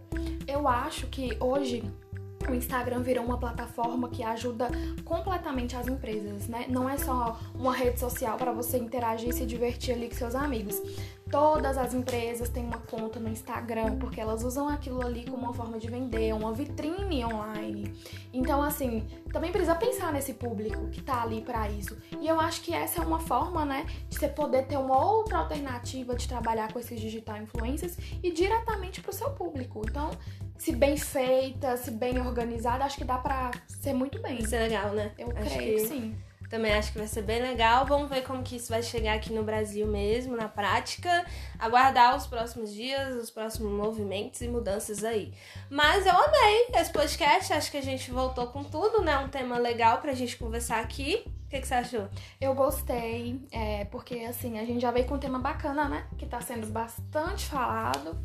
Eu 0.48 0.66
acho 0.66 1.08
que 1.08 1.36
hoje 1.42 1.84
o 2.50 2.54
Instagram 2.54 3.02
virou 3.02 3.26
uma 3.26 3.38
plataforma 3.38 4.10
que 4.10 4.24
ajuda 4.24 4.70
completamente 5.04 5.76
as 5.76 5.88
empresas, 5.88 6.48
né? 6.48 6.66
Não 6.70 6.90
é 6.90 6.98
só 6.98 7.40
uma 7.54 7.74
rede 7.74 8.00
social 8.00 8.38
para 8.38 8.52
você 8.52 8.78
interagir 8.78 9.30
e 9.30 9.34
se 9.34 9.46
divertir 9.46 9.94
ali 9.94 10.08
com 10.10 10.16
seus 10.16 10.36
amigos. 10.36 10.82
Todas 11.34 11.80
as 11.80 11.96
empresas 11.96 12.48
têm 12.48 12.64
uma 12.64 12.78
conta 12.78 13.20
no 13.20 13.28
Instagram 13.28 13.98
porque 13.98 14.22
elas 14.22 14.44
usam 14.44 14.70
aquilo 14.70 15.04
ali 15.04 15.26
como 15.26 15.46
uma 15.46 15.54
forma 15.54 15.80
de 15.80 15.90
vender, 15.90 16.32
uma 16.32 16.54
vitrine 16.54 17.26
online. 17.26 17.92
Então, 18.32 18.62
assim, 18.62 19.04
também 19.32 19.52
precisa 19.52 19.74
pensar 19.74 20.14
nesse 20.14 20.36
público 20.36 20.88
que 20.92 21.02
tá 21.02 21.24
ali 21.24 21.42
para 21.42 21.68
isso. 21.72 21.98
E 22.22 22.28
eu 22.28 22.40
acho 22.40 22.62
que 22.62 22.72
essa 22.72 23.02
é 23.02 23.04
uma 23.04 23.20
forma, 23.20 23.66
né, 23.66 23.88
de 24.08 24.20
você 24.20 24.28
poder 24.28 24.68
ter 24.68 24.78
uma 24.78 25.04
outra 25.04 25.40
alternativa 25.40 26.14
de 26.14 26.28
trabalhar 26.28 26.72
com 26.72 26.78
esses 26.78 27.02
digital 27.02 27.38
influencers 27.38 27.98
e 28.22 28.30
diretamente 28.30 29.02
pro 29.02 29.12
seu 29.12 29.32
público. 29.32 29.82
Então, 29.90 30.12
se 30.56 30.72
bem 30.72 30.96
feita, 30.98 31.76
se 31.78 31.90
bem 31.90 32.20
organizada, 32.20 32.86
acho 32.86 32.96
que 33.00 33.06
dá 33.06 33.18
pra 33.18 33.50
ser 33.68 33.94
muito 33.94 34.22
bem. 34.22 34.38
Isso 34.38 34.54
é 34.54 34.60
legal, 34.60 34.92
né? 34.92 35.12
Eu 35.18 35.32
acho 35.36 35.50
creio 35.50 35.78
que... 35.78 35.82
que 35.82 35.88
sim. 35.88 36.16
Também 36.54 36.72
acho 36.72 36.92
que 36.92 37.00
vai 37.00 37.08
ser 37.08 37.24
bem 37.24 37.42
legal. 37.42 37.84
Vamos 37.84 38.08
ver 38.08 38.22
como 38.22 38.44
que 38.44 38.58
isso 38.58 38.70
vai 38.70 38.84
chegar 38.84 39.16
aqui 39.16 39.34
no 39.34 39.42
Brasil 39.42 39.88
mesmo, 39.88 40.38
na 40.38 40.48
prática. 40.48 41.26
Aguardar 41.58 42.16
os 42.16 42.28
próximos 42.28 42.72
dias, 42.72 43.16
os 43.16 43.32
próximos 43.32 43.72
movimentos 43.72 44.40
e 44.40 44.48
mudanças 44.48 45.04
aí. 45.04 45.34
Mas 45.68 46.06
eu 46.06 46.14
amei 46.16 46.68
esse 46.76 46.94
podcast. 46.94 47.52
Acho 47.52 47.72
que 47.72 47.78
a 47.78 47.82
gente 47.82 48.12
voltou 48.12 48.46
com 48.46 48.64
tudo, 48.64 49.02
né? 49.02 49.18
Um 49.18 49.30
tema 49.30 49.58
legal 49.58 49.98
pra 49.98 50.14
gente 50.14 50.38
conversar 50.38 50.80
aqui. 50.80 51.24
O 51.26 51.50
que, 51.50 51.60
que 51.60 51.68
você 51.68 51.74
achou? 51.74 52.08
Eu 52.40 52.54
gostei, 52.54 53.42
é, 53.52 53.86
porque 53.86 54.20
assim, 54.20 54.60
a 54.60 54.64
gente 54.64 54.80
já 54.80 54.92
veio 54.92 55.08
com 55.08 55.16
um 55.16 55.20
tema 55.20 55.40
bacana, 55.40 55.90
né? 55.90 56.06
Que 56.20 56.28
tá 56.28 56.40
sendo 56.40 56.68
bastante 56.68 57.46
falado. 57.46 58.16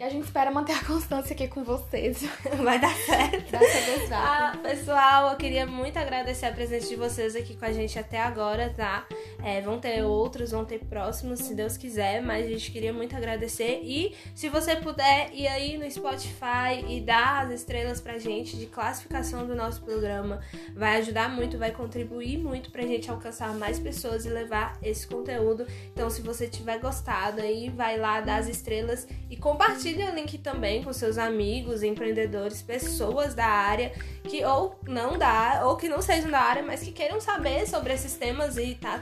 E 0.00 0.02
a 0.02 0.08
gente 0.08 0.24
espera 0.24 0.50
manter 0.50 0.72
a 0.72 0.82
constância 0.82 1.34
aqui 1.34 1.46
com 1.46 1.62
vocês. 1.62 2.24
Vai 2.64 2.78
dar 2.80 2.94
certo. 2.94 3.50
Dessa 3.50 3.80
vez 3.84 4.08
vai. 4.08 4.18
Ah, 4.18 4.56
pessoal, 4.62 5.30
eu 5.30 5.36
queria 5.36 5.66
muito 5.66 5.98
agradecer 5.98 6.46
a 6.46 6.52
presença 6.52 6.88
de 6.88 6.96
vocês 6.96 7.36
aqui 7.36 7.54
com 7.54 7.66
a 7.66 7.72
gente 7.72 7.98
até 7.98 8.18
agora, 8.18 8.72
tá? 8.74 9.06
É, 9.42 9.60
vão 9.60 9.78
ter 9.78 10.02
outros, 10.04 10.50
vão 10.50 10.64
ter 10.64 10.80
próximos, 10.80 11.40
se 11.40 11.54
Deus 11.54 11.76
quiser, 11.76 12.22
mas 12.22 12.46
a 12.46 12.48
gente 12.48 12.70
queria 12.70 12.92
muito 12.92 13.16
agradecer. 13.16 13.80
E 13.82 14.14
se 14.34 14.48
você 14.48 14.76
puder 14.76 15.30
ir 15.32 15.46
aí 15.46 15.78
no 15.78 15.90
Spotify 15.90 16.84
e 16.88 17.00
dar 17.00 17.46
as 17.46 17.52
estrelas 17.52 18.00
pra 18.00 18.18
gente 18.18 18.56
de 18.56 18.66
classificação 18.66 19.46
do 19.46 19.54
nosso 19.54 19.82
programa, 19.82 20.40
vai 20.74 20.98
ajudar 20.98 21.28
muito, 21.28 21.58
vai 21.58 21.70
contribuir 21.70 22.38
muito 22.38 22.70
pra 22.70 22.82
gente 22.82 23.10
alcançar 23.10 23.54
mais 23.54 23.78
pessoas 23.78 24.24
e 24.24 24.28
levar 24.28 24.78
esse 24.82 25.06
conteúdo. 25.06 25.66
Então, 25.92 26.10
se 26.10 26.22
você 26.22 26.46
tiver 26.46 26.78
gostado 26.78 27.40
aí, 27.40 27.70
vai 27.70 27.98
lá 27.98 28.20
dar 28.20 28.36
as 28.36 28.48
estrelas 28.48 29.06
e 29.28 29.36
compartilha 29.36 30.10
o 30.10 30.14
link 30.14 30.38
também 30.38 30.82
com 30.82 30.92
seus 30.92 31.18
amigos, 31.18 31.82
empreendedores, 31.82 32.62
pessoas 32.62 33.34
da 33.34 33.46
área 33.46 33.92
que 34.24 34.44
ou 34.44 34.78
não 34.86 35.18
da 35.18 35.62
ou 35.64 35.76
que 35.76 35.88
não 35.88 36.02
sejam 36.02 36.30
da 36.30 36.40
área, 36.40 36.62
mas 36.62 36.82
que 36.82 36.92
queiram 36.92 37.20
saber 37.20 37.66
sobre 37.66 37.92
esses 37.92 38.14
temas 38.14 38.56
e 38.56 38.74
tá 38.74 38.98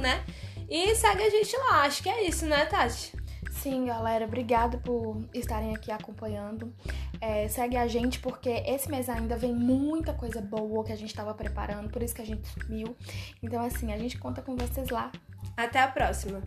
né? 0.00 0.24
E 0.68 0.94
segue 0.94 1.22
a 1.22 1.30
gente 1.30 1.56
lá. 1.56 1.82
Acho 1.82 2.02
que 2.02 2.08
é 2.08 2.26
isso, 2.26 2.46
né, 2.46 2.64
Tati? 2.66 3.12
Sim, 3.50 3.86
galera, 3.86 4.24
obrigado 4.24 4.78
por 4.78 5.24
estarem 5.32 5.74
aqui 5.74 5.92
acompanhando. 5.92 6.74
É, 7.20 7.46
segue 7.46 7.76
a 7.76 7.86
gente 7.86 8.18
porque 8.18 8.48
esse 8.66 8.90
mês 8.90 9.08
ainda 9.08 9.36
vem 9.36 9.54
muita 9.54 10.12
coisa 10.12 10.40
boa 10.40 10.84
que 10.84 10.92
a 10.92 10.96
gente 10.96 11.10
estava 11.10 11.32
preparando, 11.34 11.88
por 11.90 12.02
isso 12.02 12.14
que 12.14 12.22
a 12.22 12.26
gente 12.26 12.48
sumiu. 12.48 12.96
Então, 13.42 13.62
assim, 13.64 13.92
a 13.92 13.98
gente 13.98 14.18
conta 14.18 14.42
com 14.42 14.56
vocês 14.56 14.88
lá. 14.88 15.12
Até 15.56 15.80
a 15.80 15.88
próxima! 15.88 16.42